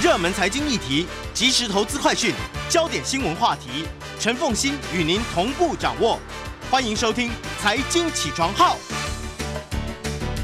[0.00, 2.32] 热门财经议题、即时投资快讯、
[2.70, 3.84] 焦点新闻话题，
[4.20, 6.20] 陈凤欣与您同步掌握。
[6.70, 7.28] 欢迎收听
[7.60, 8.76] 《财经起床号》。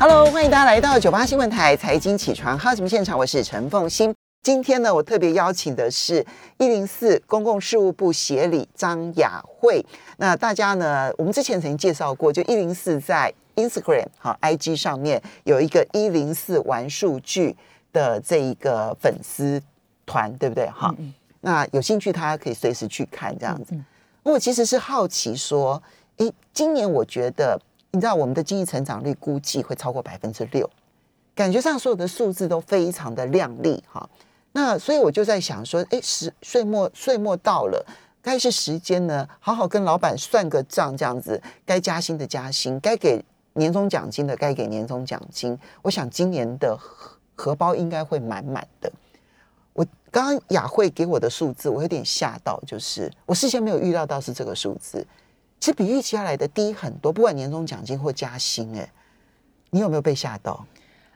[0.00, 4.12] Hello，欢迎大家来到九八新闻台财经起床号节目现场，我是陈凤欣。
[4.42, 6.26] 今天呢，我特别邀请的是
[6.58, 9.86] 一零四公共事务部协理张雅慧。
[10.16, 17.56] 那大家呢，我们之前曾经介绍过，就一零四在 Instagram 好 IG 上面有一个一零四玩数据
[17.94, 19.58] 的这一个粉丝
[20.04, 20.68] 团，对不对？
[20.68, 20.94] 哈、
[21.40, 23.74] 那有兴趣大家可以随时去看这样子。
[24.22, 25.82] 我其实是好奇说，
[26.18, 27.58] 诶，今年我觉得，
[27.92, 30.68] 你知道我们的经济成长率估计会超过百分之六，
[31.34, 34.06] 感觉上所有的数字都非常的亮丽哈。
[34.52, 37.84] 那所以我就在想说，诶，时岁末岁末到了，
[38.22, 43.22] 该是时间呢，好好跟老板算个账，这样子，该加薪的加薪，该给
[43.54, 45.58] 年终奖金的该给年终奖金。
[45.82, 46.78] 我想今年的
[47.34, 48.92] 荷包应该会满满的。
[49.72, 55.04] 我刚刚雅慧给我的数字，我有点吓到，就是我事先没有预料到是这个数字，
[55.58, 58.88] 其实比预期要来的低很多，不管年终奖金或加薪，哎，
[59.70, 60.64] 你有没有被吓到？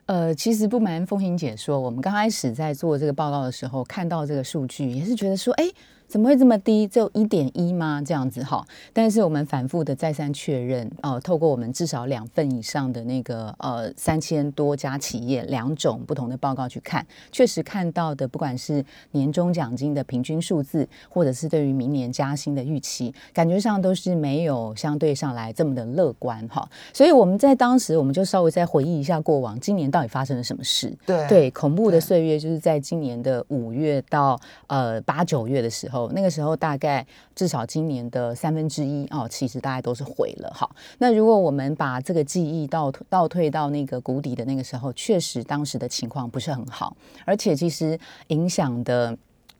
[0.07, 5.69] 呃，其实不瞒风行姐说，我们刚开始在做这个报告的时候，看到这个数据，也是觉得说，哎，
[6.09, 6.87] 怎么会这么低？
[6.87, 8.01] 只有一点一吗？
[8.03, 8.65] 这样子哈。
[8.91, 26.67] 但是我们反复的再三确认，呃，透过我们至少两份以上的那个呃三千多家企业两种不同的报告去看，确实看到的，不管是年终奖金的平均数字，或者是对于明年加薪的预期，感觉上都是没有相对上来这么的乐观哈。
[26.91, 30.91] 所以我们在当时，我们就稍微再回忆一下过往，今年到底发生了什么事？
[31.05, 40.69] 对对，恐怖的岁月就是在今年的五月到呃八九月的时候，那个时候大概至少今年的三分之一哦，其实大概都是毁了哈。
[40.99, 49.17] 那如果我们把这个记忆倒倒退到那个谷底的那个时候，确实当时的情况不是很好，而且其实影响的。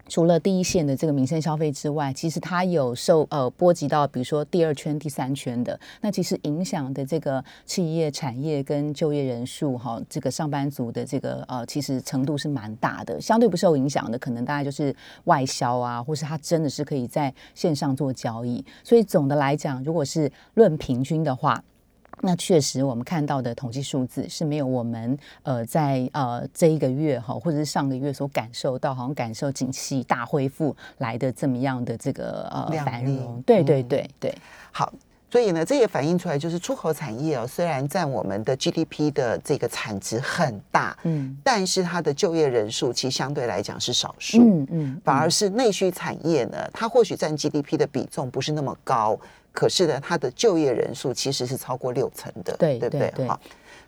[0.09, 13.21] 除了第一线的这个民生消费之外，其实它有受呃波及到，比如说第二圈、第三圈的，那其实影响的这个企业、产业跟就业人数哈，这个上班族的这个呃，其实程度是蛮大的。
[13.21, 14.93] 相对不受影响的，可能大概就是
[15.25, 18.65] 外销啊，或是它真的是可以在线上做交易。
[18.83, 21.63] 所以总的来讲，如果是论平均的话，
[22.21, 33.41] 那确实，我们看到的统计数字是没有我们呃在呃这一个月哈，或者是上个月所感受到，好像感受景气大恢复来的这么样的这个呃繁荣。
[33.45, 34.35] 对对嗯对对，
[34.71, 34.91] 好，
[35.31, 44.41] 所以呢，这也反映出来，就是出口产业哦，虽然占我们的 GDP 的这个产值很大，嗯但是它的就业人数其实相对来讲是少数。
[44.41, 49.17] 嗯嗯，反而是内需产业呢，它或许占 GDP 的比重不是那么高，
[49.59, 53.37] 可是呢，它的就业人数其实是超过六成的，对对不对好，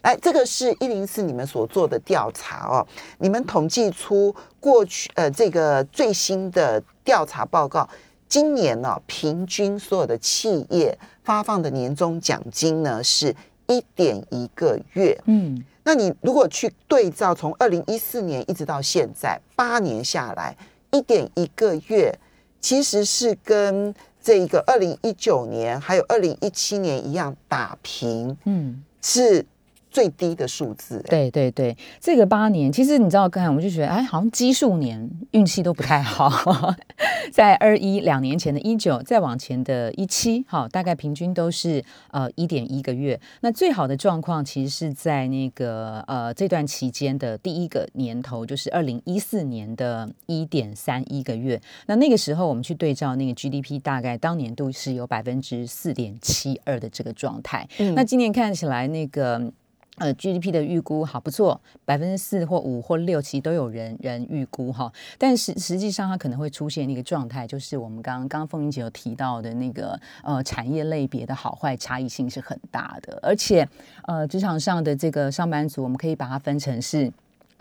[0.01, 2.85] 来，这个是一零四你们所做的调查哦，
[3.19, 7.87] 你们统计出过去呃这个最新的调查报告，
[8.27, 10.93] 今年呢、平均所有的企业
[11.23, 13.33] 发放的年终奖金呢是
[13.67, 15.63] 一点一个月，嗯。
[15.85, 20.53] 那你如果去对照从二零一四年一直到现在八年下来，
[20.91, 22.13] 一点一个月，
[22.59, 28.83] 其实是跟这一个二零一九年还有二零一七年一样打平，嗯。
[29.03, 29.43] 是
[29.91, 31.09] 最低的数字、欸。
[31.09, 36.31] 对对对，这个八年，其实你知道，刚才我们就觉得，哎，好像奇数年运气都不太好，
[37.31, 43.19] 在二一两年前的一九，再往前的一七，好，大概平均都是呃一点一个月。
[43.41, 51.61] 那最好的状况其实是在那个呃这段期间的第一个年头，就是二零一四年的一点三一个月。
[51.87, 57.67] 那那个时候我们去对照那个 GDP，大概当年度是有百分之四点七二的这个状态。
[57.79, 59.51] 嗯那今年看起来那个。
[59.97, 64.91] 呃，GDP 的预估好不错，百分之四或五或六，其实都有人人预估哈。
[65.17, 73.67] 但实实际上，它可能会出现一个状态，就是我们刚刚刚刚凤英姐有提到的那个呃产业类别的好坏差异性是很大的，而且
[74.03, 77.11] 呃职场上的这个上班族，我们可以把它分成是。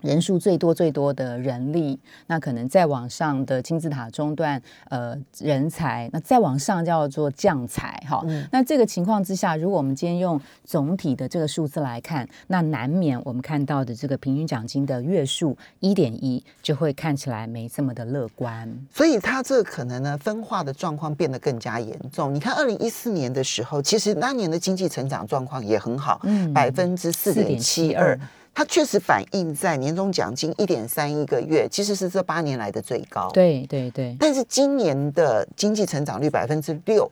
[0.02, 8.24] 人数最多最多的人力，那可能再往上的金字塔中段，呃，人才，那再往上叫做将才，哈。
[8.50, 18.68] 那这个情况之下，如果我们今天用总体的这个数字来看，那难免我们看到的这个平均奖金的月数一点一，就会看起来没这么的乐观。
[18.92, 22.34] 所以它这可能呢分化的状况变得更加严重。
[22.34, 28.18] 你看，二零一四年的时候，其实那年的经济成长状况也很好，嗯百分之四点七二。
[28.60, 33.30] 它确实反映在年终奖金一点三一个月，其实是这八年来的最高。
[33.30, 37.10] 对对对，但是今年的经济成长率百分之六，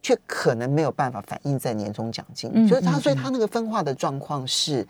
[0.00, 4.86] 却可能没有办法反映在年终奖金，嗯就是它，嗯所以它那个分化的状况是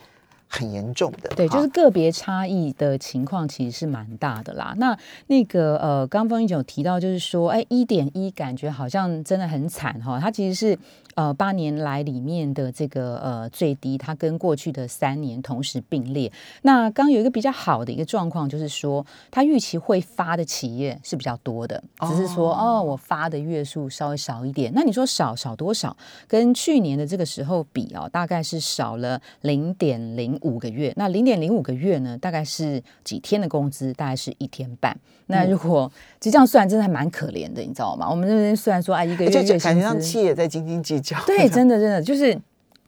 [0.48, 1.28] 很严重的。
[1.36, 4.74] 对，就是个别差异的情况其实是蛮大的啦。
[4.76, 4.96] 那
[5.26, 10.18] 那个呃，刚刚风英九提到，就是说，哎，一点一感觉好像真的很惨哈。
[10.20, 10.78] 它其实是
[11.14, 16.30] 呃八年来里面的这个呃最低，它跟过去的三年同时并列。
[16.62, 24.72] 那刚有一个比较好的一个状况，就是说它预期会发的企业是比较多的，只是说哦我发的月数稍微少一点。
[24.74, 25.96] 那你说少少多少？
[26.28, 30.92] 跟去年的这个时候比哦，大概是少了零点零五个月。
[30.96, 33.92] 那零点零五个月呢，大概是几天的工资？
[33.94, 34.96] 大概是一天半。
[35.26, 35.90] 那如果
[36.20, 38.08] 其实这样算，真的还蛮可怜的，你知道吗？
[38.08, 41.16] 我们这边虽然说啊，一个月就月感觉上薪资企业在斤斤计较。
[41.26, 42.38] 对，真的真的就是。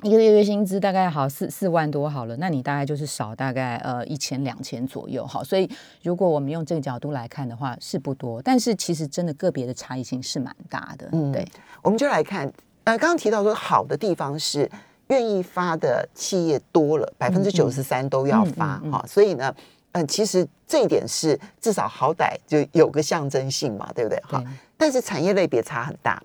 [0.05, 5.69] 一个月月薪资大概好四四万多好了，那你大概就是少大概呃一千两千左右好，所以
[6.05, 11.45] 如果我们用这个角度来看的话是不多，但是其实真的个别的差异性是蛮大的，嗯对，
[11.83, 12.47] 我们就来看，
[12.85, 14.71] 呃，刚刚提到说好的地方是
[15.09, 18.93] 愿意发的企业多了，百分之九十三都要发嗯嗯嗯。
[18.93, 19.55] 哈、所以呢，
[19.93, 24.21] 嗯、其实这一点是至少好歹就有个象征性嘛，对不对？
[24.21, 24.47] 哈对，
[24.77, 26.23] 但是产业类别差很大，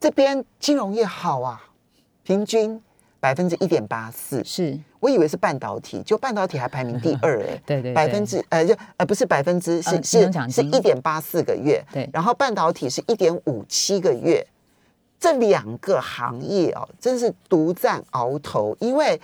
[0.00, 1.62] 这边金融业好啊，
[2.24, 2.80] 平均
[3.20, 7.94] 百分之一点八四，是，我以为是半导体，就半导体还排名第二 哎、对对对。
[7.94, 12.08] 百分之呃就呃不是百分之是、呃是是一点八四个月，对。
[12.12, 14.44] 然后半导体是一点五七个月，
[15.18, 19.20] 这两个行业哦，真是独占鳌头，因为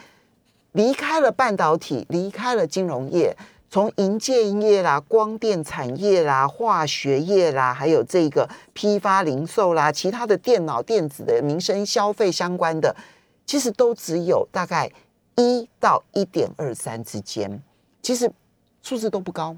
[0.73, 3.37] 离开了半导体，离开了金融业。
[3.71, 12.95] 从营建业啦、光电产业啦、化学业啦，还有这个批发零售啦，其他的电脑电子的民生消费相关的，
[13.45, 14.89] 其实都只有大概
[15.35, 17.61] 一到一点二三之间，
[18.01, 18.31] 其实
[18.81, 19.57] 数字都不高。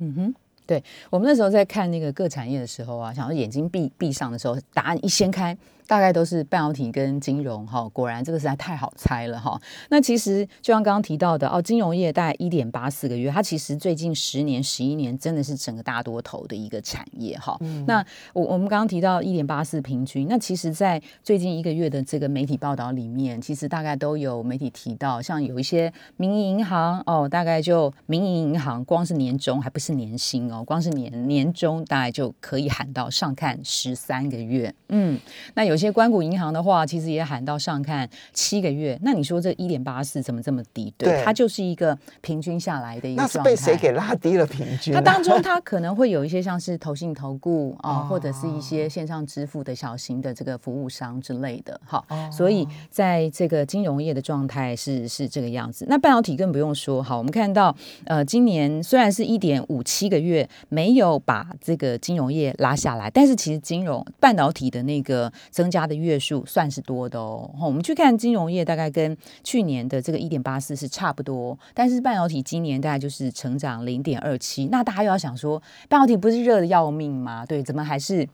[0.00, 0.34] 嗯哼。
[0.66, 5.56] 对我们那时候在看那个各产业的时候啊，想要眼睛闭闭上的时候，答案一掀开，
[5.86, 7.88] 大概都是半导体跟金融哈。
[7.90, 9.60] 果然这个实在太好猜了哈。
[9.90, 17.58] 那其实就像刚刚提到的哦，金融业大概一点八四个月，它其实最近十年、十一年真的是整个大多头的一个产业哈。
[17.86, 35.18] 那我我们刚刚提到一点八四平均，那其实在最近一个月的这个媒体报道里面，其实大概都有媒体提到，像有一些民营银行哦，大概就民营银行光是年终还不是年薪哦，光是年年终大概就可以喊到上看十三个月，嗯，
[35.54, 40.92] 那有些关谷银行的话，其实也喊到上看七个月，那你说这一点八四怎么这么低？
[40.98, 43.38] 对，对它就是一个平均下来的一个那是。
[43.46, 44.96] 被谁给拉低了平均、啊？
[44.96, 55.86] 它当中它可能会有一些像是投信投顾啊、哦或者是一些线上支付的小型的这个服务商之类的，好、哦所以在这个金融业的状态是是这个样子。
[55.88, 67.50] 那半导体更不用说，好，我们看到呃，今年虽然是一点五七个月没有把这个金融业拉下来，但是其实金融半导体的那个增加的月数算是多的哦。
[67.58, 74.66] 哈我们去看金融业，大概跟去年的这个一点八四是差不多，但是半导体今年大概就是成长零点二七。
[74.66, 77.44] 那大家又要想说，半导体不是热的要命吗？
[77.46, 78.28] 对，怎么还是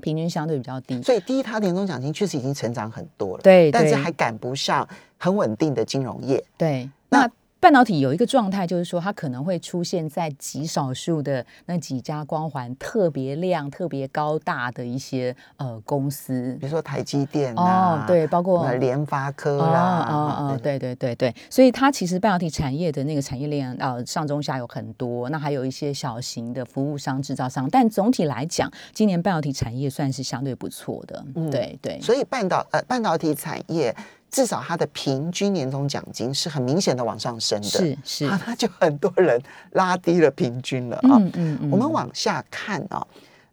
[0.00, 1.00] 平均相对比较低？
[1.02, 4.88] 所以第一，它年终奖金确实已经成长很多了，对对但是还赶不上
[5.18, 6.42] 很稳定的金融业。
[6.56, 7.30] 对，那那
[7.62, 16.56] 半导体有一个状态，就是说它可能会出现在极少数的那几家光环特别亮、特别高大的一些呃公司。
[16.58, 16.66] 比。
[16.66, 33.94] 如说台积电啊，哦，对，包括呃联发科哦啦，哦哦，对对对对，所以它其实半导体产业的那个产业链呃上中下有很多，那还有一些小型的服务商、制造商，但总体来讲，今年半导体产业算是相对不错的，对对，所以半导呃半导体产业
[34.32, 39.40] 至少它的平均年终奖金是很明显的往上升的，是是，啊，那就很多人
[39.72, 41.10] 拉低了平均了啊。
[41.20, 43.06] 嗯嗯嗯，我们往下看啊，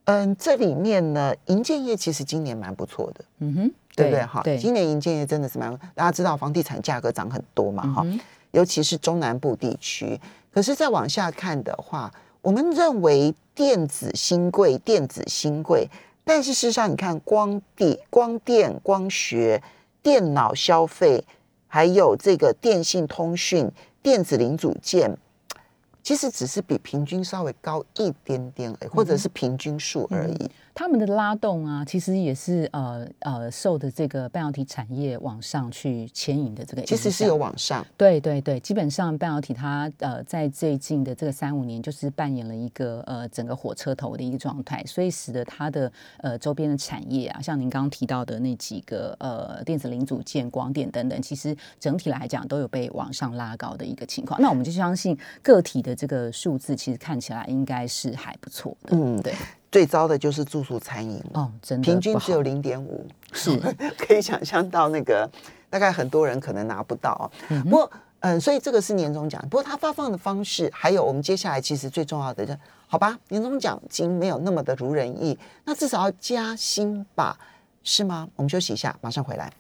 [0.06, 4.26] 嗯，这里面呢，银建业其实今年蛮不错的，嗯哼，对不对？
[4.26, 8.20] 哈，对，今年银建业真的是蛮，大家知道房地产价格涨很多嘛，哈、嗯
[8.52, 10.20] 尤其是中南部地区。
[10.52, 15.88] 可是再往下看的话，我们认为电子新贵，电子新贵，
[16.24, 19.62] 但是事实上，你看光地、光电、光学、
[20.02, 21.24] 电脑消费，
[21.68, 25.18] 还有这个电信通讯、电子零组件。
[26.10, 30.50] 其实只是比平均稍微高一点点而已，或者是平均数而已。
[30.74, 54.42] 他们的拉动啊，其实也是呃呃受的这个半导体产业往上去牵引的这个其实是有往上，对对对，基本上半导体它呃在最近的这个三五年，就是扮演了一个呃整个火车头的一个状态，所以使得它的呃周边的产业啊，像您刚刚提到的那几个呃电子零组件、光电等等，其实整体来讲都有被往上拉高的一个情况。
[54.42, 58.96] 那我们就相信个体的这个数字，其实看起来应该是还不错的。
[58.96, 59.36] 嗯对，
[59.70, 63.58] 最糟的就是住宿餐饮，哦，真的平均只有零点五，是
[64.00, 65.30] 可以想象到那个
[65.70, 67.26] 大概很多人可能拿不到哦。
[67.50, 67.92] 嗯不过
[68.22, 69.42] 嗯，所以这个是年终奖。
[69.50, 72.54] 不过它发放的方式，还有我们接下来其实最重要的就，
[72.88, 77.38] 好吧，年终奖金没有那么的如人意，那至少要加薪吧，
[77.84, 78.28] 是吗？
[78.36, 79.52] 我们休息一下，马上回来。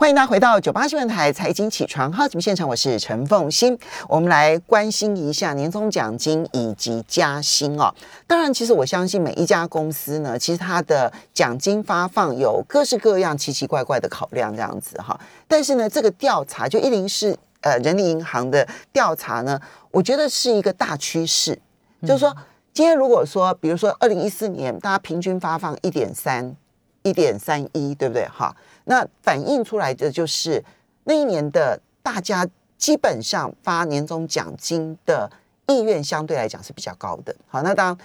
[0.00, 3.78] 欢迎大家回到九八新闻台财经起床号节目现场，我是陈凤欣。
[4.08, 7.94] 我们来关心一下年终奖金以及加薪哦。
[8.26, 15.20] 当然，其实我相信每一家公司呢，其实它的奖金发放有各式各样奇奇怪怪的考量，这样子哈。
[15.46, 21.60] 但是呢，这个调查就一零是呃人力银行的调查呢，我觉得是一个大趋势，
[22.00, 22.34] 就是说，
[22.72, 26.56] 今天如果说，比如说二零一四年大家平均发放一点三、
[27.02, 28.26] 一点三一，对不对？
[28.28, 28.54] 哈。
[28.84, 30.62] 那反映出来的就是
[31.04, 35.30] 那一年的大家基本上发年终奖金的
[35.66, 37.34] 意愿相对来讲是比较高的。
[37.46, 37.98] 好，那当然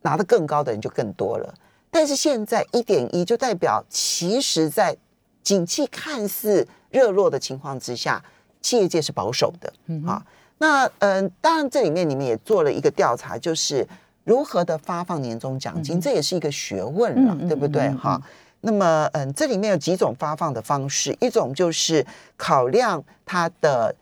[0.00, 1.54] 拿的更高的人就更多了。
[1.90, 4.96] 但是现在一点一就代表，其实在
[5.42, 8.24] 景气看似热络的情况之下，
[8.60, 9.72] 企业界是保守的。
[9.86, 10.22] 嗯，好，
[10.58, 13.86] 那嗯，当然这里面你们也做了一个调查，就是
[14.24, 17.90] 如何的发放年终奖金，这也是一个学问了，对不对？
[17.90, 18.20] 哈。
[18.62, 22.04] 那么，嗯，这里面有几种发放的方式，一种就是
[22.36, 23.94] 考量它的。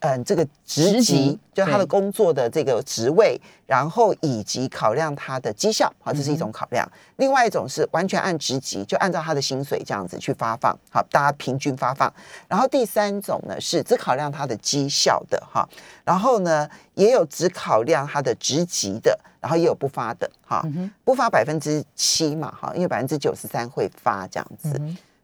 [0.00, 6.88] 嗯，这个职级就他的工作的这个职位，然后以及考量他的绩效，好，这是一种考量。
[7.16, 12.12] 另外一种是完全按职级，就按照他的薪水这样子去发放，好，大家平均发放。
[12.46, 15.68] 然后第三种呢是只考量他的绩效的，哈，
[16.04, 20.64] 然后呢也有只考量他的职级的，然后也有不发的，哈，
[21.04, 24.80] 不发百分之七嘛，哈，因为百分之九十三会发这样子。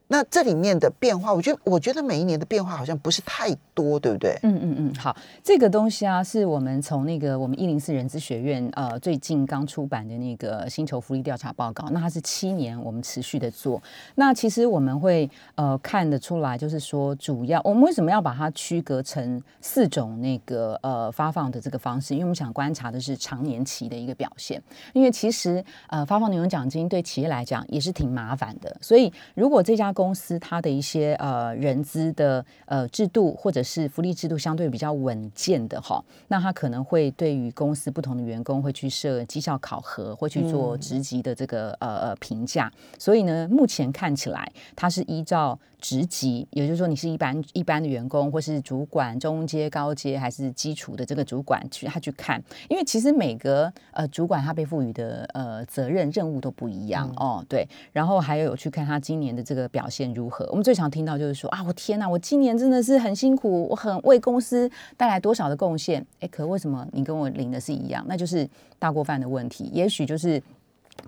[0.07, 4.37] 那这里面的变化，我觉得，我觉得每一年的变化好像不是太多，对不对？
[4.43, 13.81] 嗯嗯嗯，好，这个东西啊，是我们从那个我们一零四人资学院呃最近刚出版的那个薪酬福利调查报告，那它是七年我们持续的做。
[14.13, 22.13] 那其实我们会呃看得出来，就是说主要我们为什么要把它区隔成四种那个呃发放的这个方式？
[22.13, 24.61] 因为我们想观察的是长年期的一个表现。
[24.93, 42.71] 因为其实呃发放年终奖金对企业来讲也是挺麻烦的，所以如果这家公司它的一些呃人资的呃制度或者是福利制度相对比较稳健的哈，那它可能会对于公司不同的员工会去设绩效考核，会去做职级的这个呃呃评价。
[42.99, 57.65] 所以呢，目前看起来它是依照职级，也就是说你是一般一般的员工，或是主管、中阶、高阶，还是基础的这个主管去他去看，因为其实每个呃主管他被赋予的呃责任任务都不一样哦，对。
[57.93, 59.85] 然后还有有去看他今年的这个表。
[59.85, 60.47] 表现如何？
[60.49, 66.03] 我们最常听到就是说啊，我天哪，我今年真的是很辛苦，我很为公司带来多少的贡献？
[66.19, 68.03] 哎，可为什么你跟我领的是一样？
[68.07, 68.49] 那就是
[68.79, 69.65] 大锅饭的问题。
[69.71, 70.41] 也许就是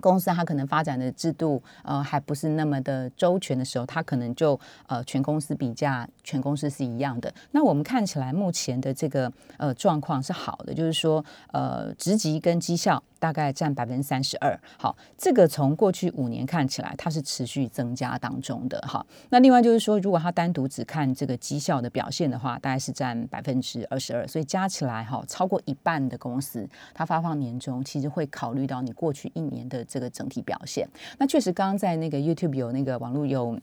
[0.00, 7.32] 公司它可能发展的制度呃还不是那么的周全的时候，它可能就呃全公司比价，全公司是一样的。
[7.52, 13.02] 那我们看起来目前的这个呃状况是好的，就是说呃职级跟绩效。
[13.18, 19.04] 大概占百分之三十二，好，这个从过去五年看起来，它是持续增加当中的，哈。
[19.30, 30.88] 那另外就是说，如果它单独只看这个绩效的表现的话，大概是占百分之二十二，所以加起来哈，超过一半的公司，它发放年终其实会考虑到你过去一年的这个整体表现。
[31.18, 33.58] 那确实，刚刚在那个 YouTube 有那个网络有。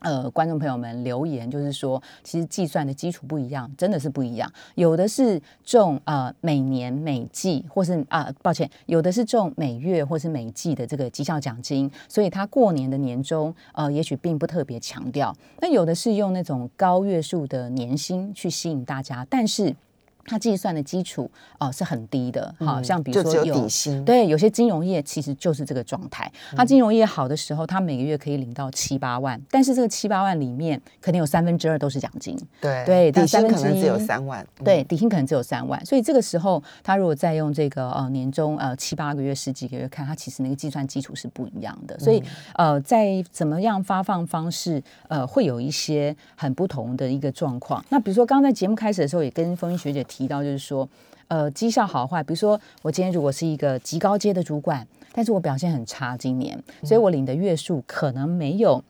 [0.00, 4.50] 呃，观众朋友们留言就是说，其实计算的基础不一样，真的是不一样。
[4.74, 15.34] 有的是中呃每年每季，或是啊，抱歉，有的是中每月或是每季的这个绩效奖金，所以他过年的年终呃，也许并不特别强调。
[15.60, 19.74] 那有的是用那种高月数的年薪去吸引大家，但是。
[20.28, 26.30] 它计算的基础哦是很低的，好像比如说有底薪，对，有些金融业其实就是这个状态。
[26.54, 35.82] 它金融业好的时候，它每个月可以领到七八万，但是这个七八万里面肯定有三分之二都是奖金，对对，底薪可能只有三万，对，底薪可能只有三万。
[35.86, 41.98] 所以这个时候，他如果再用这个呃年终呃七八个月、十几个月看，它其实那个计算基础是不一样的。
[41.98, 42.22] 所以
[42.54, 47.82] 呃，在怎么样发放方式呃会有一些很不同的一个状况。
[47.88, 50.17] 那比如说刚刚在节目开始的时候，也跟风云学姐提。
[50.18, 50.88] 提到就是说，
[51.28, 58.82] 呃，绩效好坏，比如说我今天如果是一个极高阶的主管，但是我表现很差，今年，所以我领的月数可能没有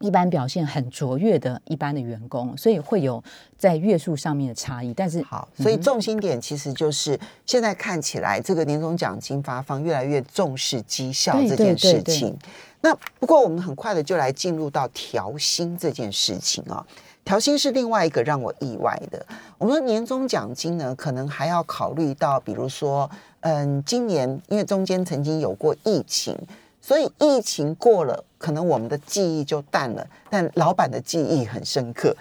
[0.00, 3.22] 一般表现很卓越的一般的员工，所以会有
[3.58, 4.94] 在月数上面的差异。
[4.94, 12.34] 但是好，所以重心点其实就是现在看起来，这个年终奖金发放越来越重视绩效这件事情。
[12.80, 16.82] 那不过我们很快的就来进入到调薪这件事情啊。
[17.24, 19.24] 调薪是另外一个让我意外的。
[19.58, 23.08] 我们说年终奖金呢，可能还要考虑到，比如说，
[23.40, 26.36] 嗯，今年因为中间曾经有过疫情，
[26.80, 32.14] 所以疫情过了，可能我们的记忆就淡了，但老板的记忆很深刻。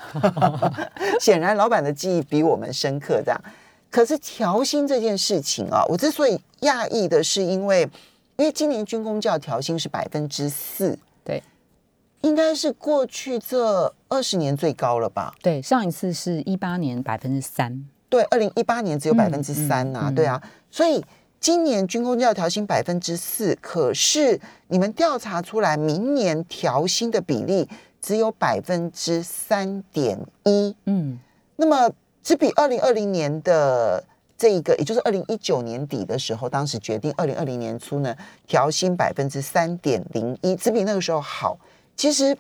[1.20, 3.22] 显然，老板的记忆比我们深刻。
[3.26, 3.42] 这样，
[3.90, 7.90] 可是调薪这件事情啊，我之所以讶异的是，因为
[8.38, 11.42] 因为今年军工教调薪是百分之四，对
[12.22, 15.34] 应该是过去这二十年最高了吧？
[15.42, 21.04] 对，上一次是一八年百分之三，对，二零一八年只有嗯百分之三呐，嗯对啊，所以
[21.40, 27.68] 今年军工要调薪百分之四，可是你们调查出来明年调薪的比例
[28.00, 31.18] 只有百分之三点一，嗯，
[31.56, 34.04] 那么只比二零二零年的
[34.38, 41.58] 这一个，也就是二零一九年底的时候，当时决定二零二零年初呢调薪百分之三点零一，只比那个时候好。
[41.96, 42.38] 其实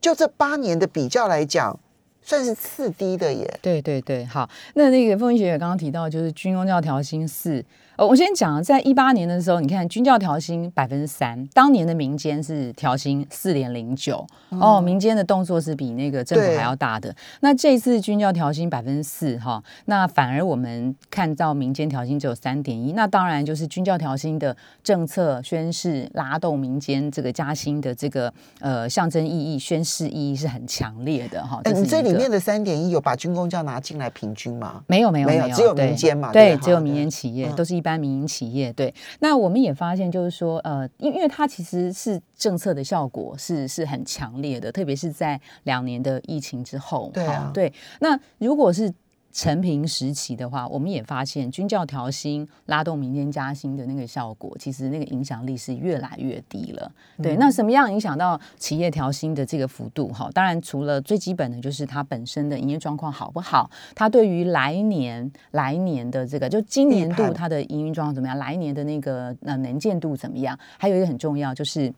[0.00, 1.78] 就这八年的比较来讲，
[2.22, 3.58] 算是次低的耶。
[3.60, 7.64] 对对对，好，那那个凤仪学姐刚刚提到，就是军工教调薪四，
[7.96, 17.14] 呃，我先讲，在一八年的时候，你看军教调薪百分之三，当年的民间是调薪四点零九，哦，民间的动作是比那个政府还要大的。
[17.40, 31.60] 那这次军教调薪百分之四，哈，那反而我们看到民间调薪只有三点一，那当然就是军教调薪的政策宣示拉动民间这个加薪的这个呃象征意义、宣示意义是很强烈的哈。
[31.64, 34.82] 哎，是你这里面的三点一有把军工教拿进来平均吗？
[34.86, 38.72] 没有没有没有只有民间嘛对只有民间企业，嗯都是一般民营企业。
[38.72, 47.10] 对，那我们也发现，就是说，呃，因因为它其实是政策的效果是是很强烈的，特别是在两年的疫情之后。
[47.12, 47.72] 对啊哈对。
[48.00, 48.92] 那如果是
[49.32, 56.92] 陈平时期的话，我们也发现军教调薪拉动民间加薪的那个效果，其实那个影响力是越来越低了。
[57.22, 60.08] 对，那什么样影响到企业调薪的这个幅度？
[60.08, 70.58] 哈，当然除了最基本的就是它本身的营业状况好不好，它对于来年来年的这个就今年度它的营运状况怎么样，来年的那个呃能见度怎么样？
[70.78, 71.92] 还有一个很重要就是。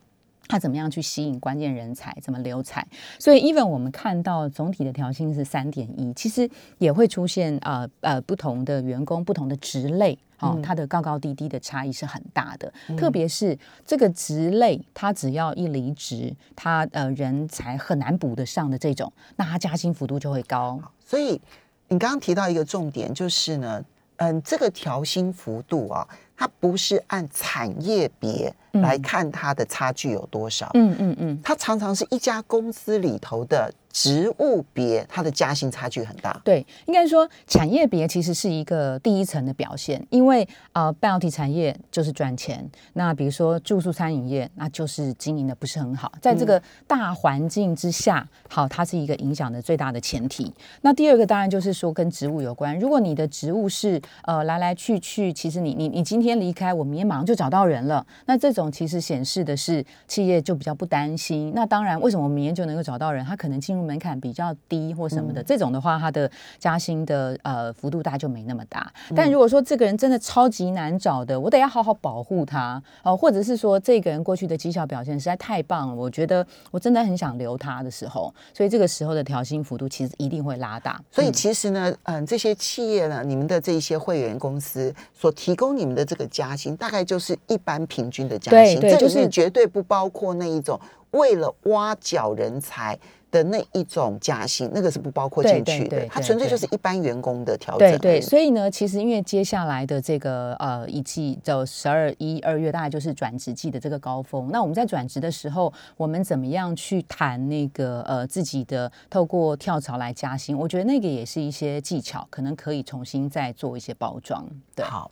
[0.47, 2.15] 它怎么样去吸引关键人才？
[2.21, 2.85] 怎么留才？
[3.19, 10.17] 所以，even 我们看到总体的调薪是三点一，其实也会出现呃呃不同的员工、不同的职类。
[10.39, 20.77] 哦，它的高高低低的差异是很大的，特别是这个职类，他只要一离职，他呃人才很难补得上的这种，那他加薪幅度就会高。
[20.99, 21.39] 所以
[21.87, 23.81] 你刚刚提到一个重点，就是呢，
[24.17, 36.37] 嗯，这个调薪幅度啊，它不是按产业别来看它的差距有多少，嗯嗯嗯，它常常是一家公司里头的职务别，它的加薪差距很大。
[36.43, 50.53] 对，应该说产业别其实是一个第一层的表现，因为呃半导体产业就是赚钱，那比如说住宿餐饮业，那就是经营的不是很好，在这个大环境之下，好，它是一个影响的最大的前提。
[50.81, 61.53] 那第二个当然就是说跟职务有关，如果你的职务是呃来来去去，其实你你你今天离开，我明天马上就找到人了，那这种其实显示的是企业就比较不担心。
[61.55, 63.23] 那当然，为什么我明天就能够找到人？
[63.23, 68.91] 他可能进入门槛比较低或什么的，这种的话，他的加薪的呃幅度大概就没那么大。
[69.15, 80.99] 但如果说这个人真的超级难找的，我得要好好保护他哦、或者是说这个人过去的绩效表现实在太棒了，我觉得我真的很想留他的时候，所以这个时候的调薪幅度其实一定会拉大。
[81.11, 90.79] 所以其实呢，嗯，这些企业呢，你们的这一些会员公司所提供你们的这个加薪，大概就是一般平均的加薪，这对对就是里面绝对不包括那一种
[91.11, 92.97] 为了挖角人才
[93.35, 97.89] 的那一种加薪，那个是不包括进去的它纯粹就是一般员工的调整。
[97.89, 104.49] 对对，所以呢，其实因为接下来的这个呃一季，就十二一二月，大概就是转职季的这个高峰。
[104.51, 110.57] 那我们在转职的时候，我们怎么样去谈那个呃自己的透过跳槽来加薪？
[110.57, 114.47] 我觉得那个也是一些技巧，可能可以重新再做一些包装。
[114.73, 115.11] 对，好，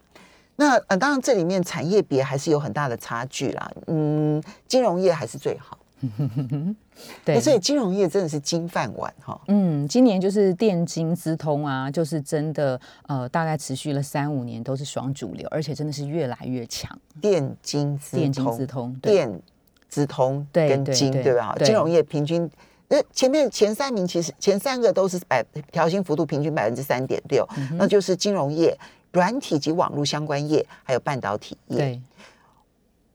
[0.55, 3.71] 那呃，当然这里面产业别还是有很大的差距啦。
[3.87, 5.77] 嗯，金融业还是最好，
[7.25, 9.39] 对，所以金融业真的是金饭碗哈。
[9.47, 16.89] 嗯，今年就是电金资通啊，就是真的呃，大概持续了三五年都是双主流，而且真的是越来越强。
[17.19, 19.41] 电金资电金通资通，电
[19.89, 21.55] 资通跟金，对对吧？
[21.57, 22.49] 对金融业平均，
[22.87, 28.77] 那，前面前三名其实前三个都是百调薪幅度平均百分之三点六，嗯那就是金融业、
[29.11, 31.77] 软体及网络相关业，还有半导体业。
[31.77, 32.01] 对。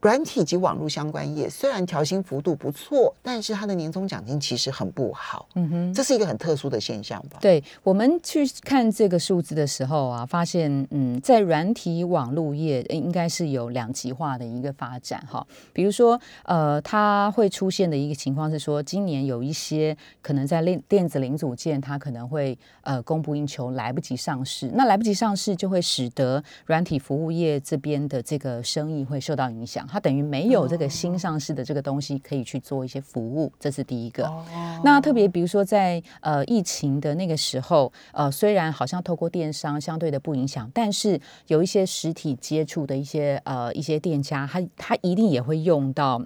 [0.01, 5.95] 软体及网络相关业虽然调薪幅度不错，但是它的年终奖金其实很不好，嗯哼。
[5.95, 7.39] 这是一个很特殊的现象吧？
[7.41, 15.45] 对我们去看这个数字的时候啊，发现嗯，在软体网络业呃应该是有两极化的一个发展哈。
[15.73, 24.71] 比如说，呃，它会出现的一个情况是说，今年有一些可能在电电子零组件，它可能会呃供不应求，来不及上市。
[24.75, 29.88] 那来不及上市，就会使得软体服务业这边的这个生意会受到影响。
[29.91, 34.31] 它等于没有这个新上市的这个东西可以去做一些服务，这是第一个。
[34.85, 46.23] 那特别比如说在呃疫情的那个时候，呃虽然好像透过电商相对的不影响，但是有一些实体接触的一些呃一些店家，他他一定也会用到。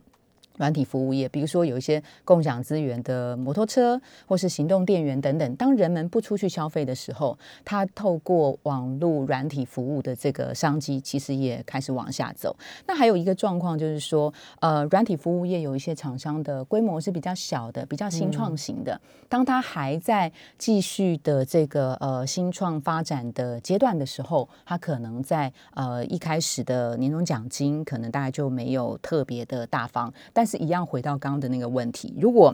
[0.58, 5.56] 软体服务业，比如说有一些共享资源的摩托车，或是行动电源等等。
[5.56, 12.56] 当人们不出去消费的时候，它透过网络软体服务的这个商机，其实也开始往下走。
[12.86, 19.00] 那还有一个状况就是说，呃，软体服务业有一些厂商的规模是比较小的，比较新创型的。
[19.28, 32.52] 当它还在继续的这个呃新创发展的阶段的时候，它可能在呃一开始的年终奖金可能大概就没有特别的大方，但但是一样回到刚刚的那个问题，如果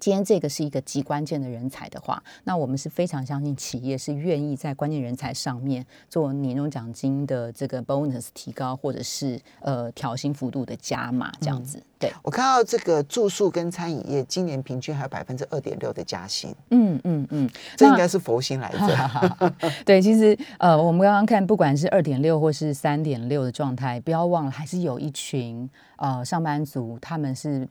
[0.00, 11.80] 今天这个是一个极关键的人才的话，那我们是非常相信企业是愿意在关键人才上面做年终奖金的这个 bonus 提高，或者是呃调薪幅度的加码这样子。
[11.98, 19.54] 对我看到这个住宿跟餐饮业今年平均还有百分之二点六的加薪，嗯嗯嗯，这应该是佛心来着。
[19.84, 27.68] 对，其实呃，我们刚刚看，不管是二点六或是三点六的状态，不要忘了，还是有一群呃上班族，他们是。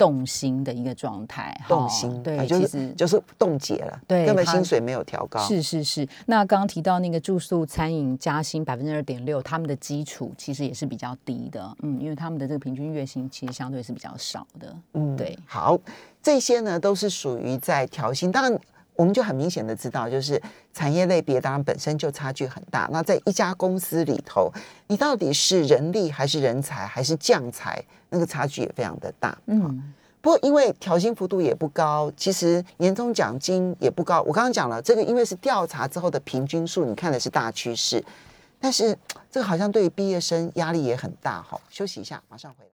[0.00, 5.38] 动心的一个状态，动心对，其实就是冻结了，对，根本薪水没有调高。
[5.40, 15.38] 是是是，那刚刚提到那个住宿餐饮加薪百分之二点六，他们的基础其实也是比较低的，嗯，因为他们的这个平均月薪其实相对是比较少的，嗯，对。
[15.44, 15.78] 好，
[16.22, 18.58] 这些呢都是属于在调薪，当然
[18.94, 20.40] 我们就很明显的知道，就是
[20.72, 22.88] 产业类别当然本身就差距很大。
[22.92, 24.52] 那在一家公司里头，
[24.88, 27.82] 你到底是人力还是人才还是将才？
[28.12, 34.20] 那个差距也非常的大，嗯，不过因为调薪幅度也不高，其实年终奖金也不高。
[34.22, 38.04] 我刚刚讲了，这个因为是调查之后的平均数，你看的是大趋势，
[38.58, 38.98] 但是
[39.30, 41.40] 这个好像对于毕业生压力也很大。
[41.40, 42.70] 哈，休息一下，马上回来。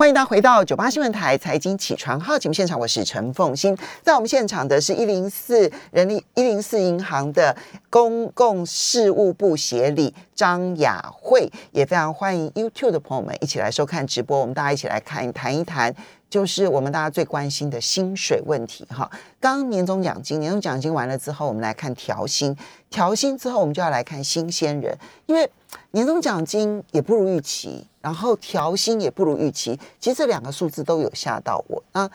[0.00, 7.56] 欢迎大家回到九八新闻台财经起床号节目现场，我是陈凤欣，在我们现场的是一零四人力一零四银行的
[7.90, 15.92] 公共事务部协理张雅慧，也非常欢迎 YouTube 的朋友们一起来收看直播，我们大家一起来看谈一谈。
[16.30, 19.10] 就是我们大家最关心的薪水问题哈。
[19.40, 22.56] 刚年终奖金，年终奖金完了之后，我们来看调薪。
[22.90, 25.50] 调薪之后，我们就要来看新鲜人，因为
[25.92, 29.78] 年终奖金也不如预期，然后调薪也不如预期。
[29.98, 31.82] 其实这两个数字都有吓到我。
[31.92, 32.10] 啊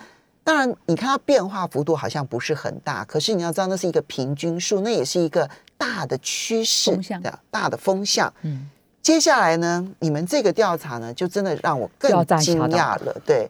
[0.46, 8.32] 当然，你看它变化幅度好像不是很大，可是你要知道，那是一个平均数，那也是一个大的趋势的大的风向。
[8.42, 8.70] 嗯。
[9.02, 13.16] 接下来呢，你们这个调查呢，就真的让我更惊讶了。
[13.26, 13.50] 对。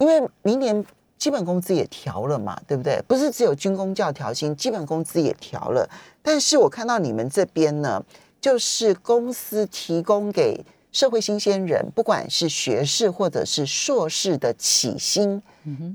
[0.00, 0.84] 因为明年
[1.18, 2.98] 基本工资也调了嘛，对不对？
[3.06, 5.86] 不是只有军工教调薪，基本工资也调了。
[6.22, 8.02] 但是我看到你们这边呢，
[8.40, 15.42] 就是公司提供给社会新鲜人，不管是学士或者是硕士的起薪，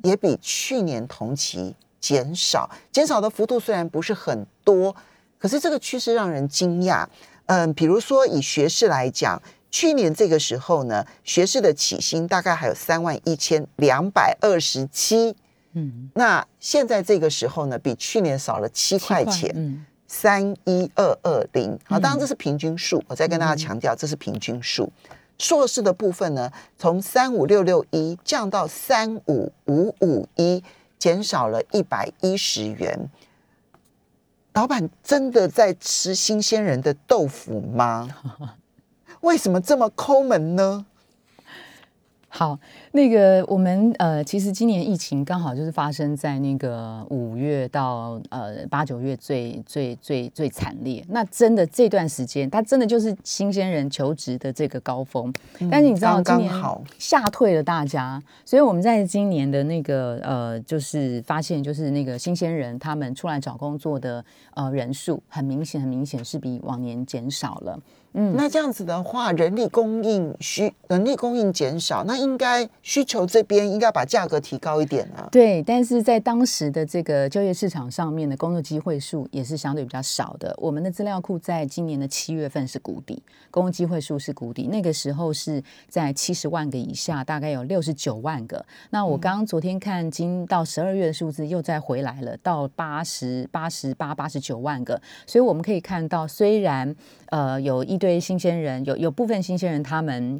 [0.03, 2.69] 也比去年同期减少。
[2.91, 4.95] 减少的幅度虽然不是很多，
[5.39, 7.03] 可是这个趋势让人惊讶。
[7.47, 9.41] 嗯，比如说以学士来讲。
[9.75, 15.35] 去年这个时候呢，学士的起薪大概还有三万一千两百二十七，
[15.73, 24.89] 嗯，那现在这个时候呢，比去年少了七块钱，嗯，三一二二零，好，当然这是平均数，我再跟大家强调，这是平均数。
[25.37, 30.63] 硕士的部分呢，从三五六六一降到三五五五一，
[30.97, 33.09] 减少了一百一十元。
[34.53, 38.07] 老板真的在吃新鲜人的豆腐吗？
[39.25, 40.85] 为什么这么抠门呢？
[42.29, 42.59] 好，
[42.95, 51.03] 那个我们呃，其实今年疫情刚好就是发生在那个五月到呃八九月最最最最惨烈。
[51.09, 55.31] 那真的这段时间，它真的就是新鲜人求职的这个高峰。
[55.69, 56.49] 但是你知道，今年
[56.97, 67.77] 吓退了大家，所以我们在今年的那个呃，就是发现，就是那个新鲜人他们出来找工作的呃人数，很明显很明显是比往年减少了。
[68.17, 75.27] 嗯，那这样子的话，人力供应需人力供应减少，那应该需求这边应该把价格提高一点啊。
[75.29, 80.55] 对，但是在当时的这个就业市场上面的工作机会数也是相对比较少的。
[80.57, 83.21] 我们的资料库在今年的七月份是谷底，
[83.51, 88.63] 工作机会数是谷底，那个时候是在七十万个以下，大概有六十九万个。
[88.91, 95.01] 那我刚刚昨天看，今到十二月的数字又再回来了，到八十八十八八十九万个。
[95.25, 96.95] 所以我们可以看到，虽然
[97.31, 97.95] 呃有一。
[97.97, 100.39] 堆新鲜人有有部分新鲜人，他们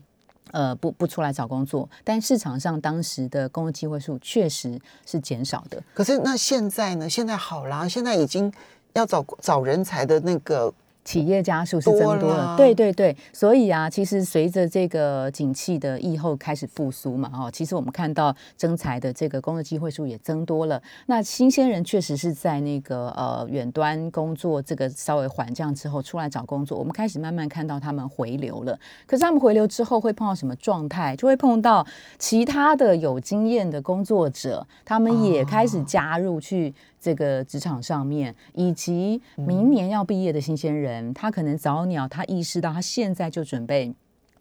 [0.55, 5.83] 呃不不出来找工作，但市场上当时的工作机会数确实是减少的。
[5.93, 7.09] 可是那现在呢？
[7.09, 8.51] 现在好啦，现在已经
[8.93, 10.73] 要找找人才的那个
[11.05, 20.81] 企业家数是增多多了了，对对对，所以啊，其实随着这个景气的疫后开始复苏嘛，哦，其实我们看到征才的这个工作机会数也增多了。
[21.05, 28.77] 那新鲜人确实是在那个呃远端工作这个稍微缓降之后出来找工作，我们开始慢慢看到他们回流了。
[29.05, 31.15] 可是他们回流之后会碰到什么状态？
[31.15, 31.85] 就会碰到
[32.17, 36.73] 其他的有经验的工作者，他们也开始加入去
[37.05, 43.93] 这个职场上面，以及明年要毕业的新鲜人，他可能早鸟，他意识到他现在就准备。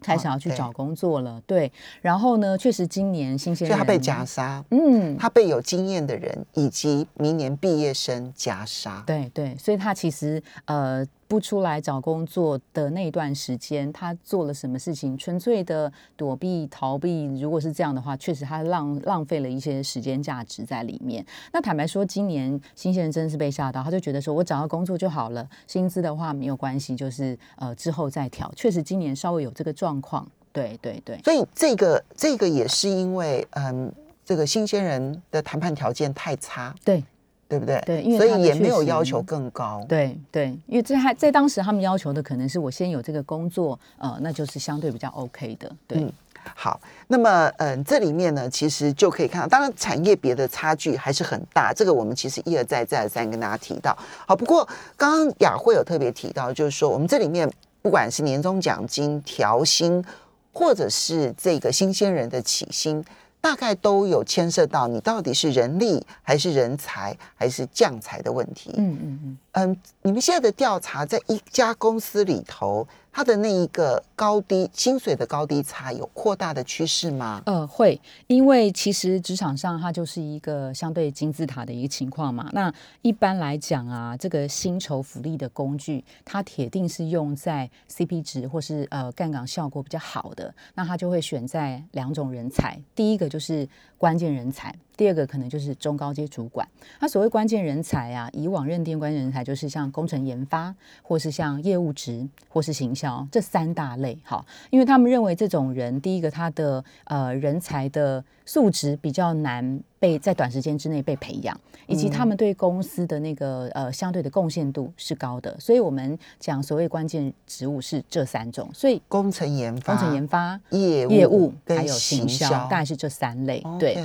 [0.03, 1.73] 开始要去找工作了，对，
[2.03, 9.03] 然后呢，确实今年新鲜人所以他被夹杀，嗯，他被有经验的人以及明年毕业生夹杀。
[9.07, 11.03] 对对，所以他其实呃
[11.35, 15.19] 不出来找工作的那段时间，他做了什么事情？
[15.19, 21.27] 纯粹的躲避逃避，如果是这样的话，确实他浪浪费了一些时间价值在里面。
[21.53, 28.49] 那坦白说，今年新鲜人真的是被吓到，他就觉得说我找到工作就好了，薪资的话没有关系，就是呃之后再调。
[28.55, 31.19] 确实今年稍微有这个状况，对对对。
[31.25, 33.93] 所以这个这个也是因为嗯，
[34.25, 37.03] 这个新鲜人的谈判条件太差，对
[37.49, 37.83] 对不对？
[37.87, 39.85] 对因为所以也没有要求更高。
[39.89, 45.99] 对对，因为这还在当时他们要求的可能是我先有这个工作，呃，那就是相对比较 OK 的，对。
[45.99, 46.13] 嗯
[46.55, 46.79] 好，
[47.09, 53.97] 那么嗯，这里面呢，其实就可以看到，当然产业别的差距还是很大，这个我们其实一而再再而三跟大家提到。
[54.29, 54.63] 好，不过
[54.95, 60.05] 刚刚雅慧有特别提到，就是说我们这里面不管是年终奖金、调薪，
[60.53, 63.03] 或者是这个新鲜人的起薪。
[63.45, 68.73] 大概都有牵涉到你到底是人力还是人才还是将才的问题。
[68.79, 77.41] 嗯嗯嗯，嗯，你们现在的调查在一家公司里头，它的那一个高低薪水的高低差有扩大的趋势吗？
[77.47, 82.51] 呃，会，因为其实职场上它就是一个相对金字塔的一个情况嘛。
[82.53, 94.75] 那一般来讲啊，这个薪酬福利的工具，它铁定是用在 CP 值或是呃干岗效果比较好的，那它就会选在两种人才，第一个就是关键人才。
[94.97, 96.67] 第二个可能就是中高阶主管。
[97.01, 104.19] 那所谓关键人才啊，以往认定关键人才就是像工程研发，或是像业务职，或是行销这三大类。
[104.23, 115.59] 好，因为他们认为这种人，第一个他的呃人才的素质比较难被在短时间之内被培养，以及他们对公司的那个呃相对的贡献度是高的。
[115.59, 120.61] 所以我们讲所谓关键职务是这三种，所以工程研发、工程研发。
[120.71, 123.63] 业务、业务还有行销，大概是这三类。
[123.79, 123.97] 对，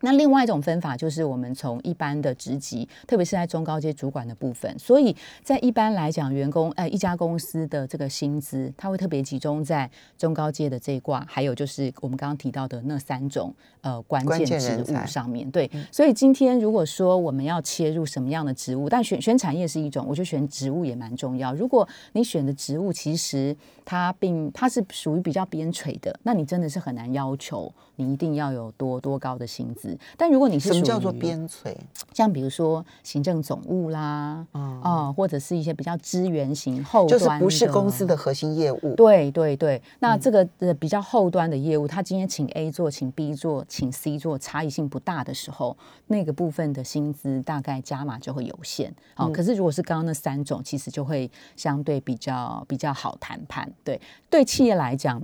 [0.00, 15.50] 那另外一种分法就是我们从一般的职级，特别是在中高阶主管的部分，所以在一般来讲，员工呃一家公司的这个薪资，它会特别集中在中高阶的这一挂，还有就是我们刚刚提到的那三种呃关关键职务上面。
[15.50, 21.54] 对，所以今天如果说我们要切入什么样的职务，但选选产业是一种，我觉得选职务也蛮重要。
[21.54, 29.96] 如果你选的职务其实它并它是属于比较边陲的，那你真的是很难要求你一定要有多多高的薪资。
[30.16, 31.74] 但如果你是什么叫做于边陲？
[32.12, 38.16] 像比如说行政总务啦，嗯啊、或者是一些比较资源型后就端，是不是公司的。
[38.16, 38.94] 核心业务？
[38.96, 48.92] 对对对，嗯那这个呃比较后端的业务，他今天请 A 做，请 B 做，请 C 做，差异性不大的时候，那个部分的薪资大概加码就会有限。
[49.14, 53.70] 好、嗯可是如果是刚刚那三种，其实就会相对比较比较好谈判。
[53.84, 55.22] 对，对企业来讲。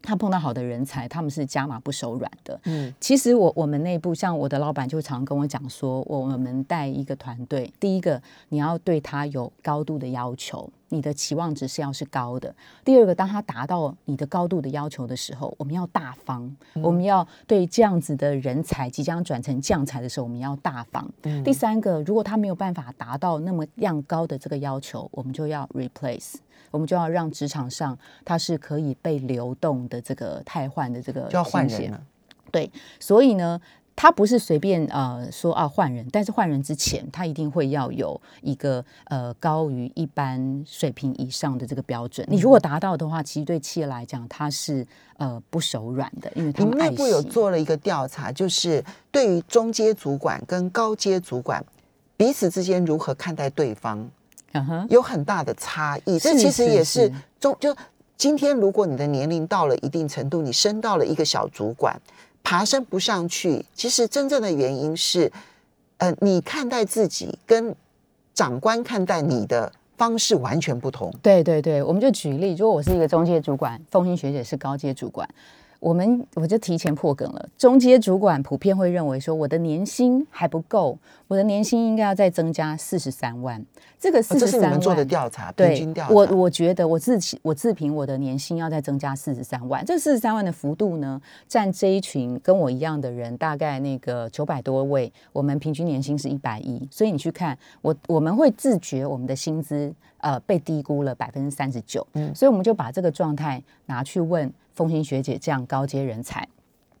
[0.00, 2.58] 他碰到好的人才，他们是加码不手软的。
[2.64, 12.54] 嗯，其实我我们内部，像我的老板就常跟我讲说，我们带一个团队，第一个你要对他有高度的要求，你的期望值是要是高的。
[12.84, 21.08] 第二个，当他达到你的高度的要求的时候，我们要大方，我们要对这样子的人才即将转成将才的时候，我们要大方。
[21.44, 26.34] 第三个，如果他没有办法达到那么样高的这个要求，我们就要 replace。
[26.70, 32.02] 我们就要让职场上他是可以被流动的这个汰换的这个就要换人了。
[32.50, 32.70] 对，
[33.00, 33.58] 所以呢，
[34.00, 42.24] 他不是随便呃说啊换人，但是换人之前，他一定会要有一个呃高于一般水平以上的这个标准。
[42.30, 51.60] 你如果达到的话，其实对企业来讲，他是呃不手软的，因为他你们内部有做了一个调查，就是对于中阶主管跟高阶主管
[52.16, 54.08] 彼此之间如何看待对方，
[54.52, 56.20] 嗯哼，有很大的差异。
[56.20, 57.76] 这是其实也是是中就
[58.16, 62.00] 今天，如果你的年龄到了一定程度，你升到了一个小主管，
[62.42, 65.30] 爬升不上去，其实真正的原因是，
[65.98, 67.74] 呃，你看待自己跟
[68.34, 71.12] 长官看待你的方式完全不同。
[71.22, 75.28] 对对对，我们就举例，如果我是一个中介主管，凤欣学姐是高阶主管。
[75.80, 77.48] 我们我就提前破梗了。
[77.56, 83.64] 中阶主管普遍会认为说，我的年薪还不够，我的年薪应该要再增加四十三万。
[83.98, 86.12] 这个四十三万，是你们做的调查，平对均调查。
[86.12, 106.46] 我我觉得我自己我自评我的年薪要再增加四十三万，这四十三万的幅度呢，占这一群跟我一样的人大概那个九百多位，我们平均年薪是一百一，所以你去看我我们会自觉我们的薪资呃被低估了百分之三十九，嗯所以我们就把这个状态拿去问风行学姐这样高阶人才。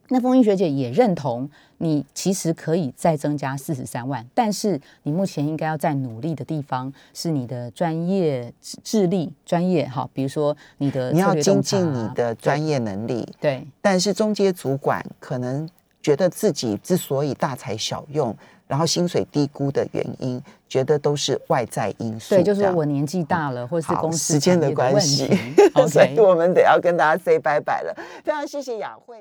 [0.08, 15.68] 那风英学姐也认同，你其实可以再增加四十三万，但是你目前应该要再努力的地方是你的专业智智力、专业哈，比如说你的你要精进你的专业能力，对但是中阶主管可能
[16.02, 18.34] 觉得自己之所以大材小用，
[18.68, 22.34] 然后薪水低估的原因，觉得都是外在因素。
[22.36, 25.38] 对，就是说我年纪大了，或是公司时间的关系题
[25.88, 27.96] 所以我们得要跟大家 say 拜拜了。
[28.22, 29.16] 非常谢谢雅慧。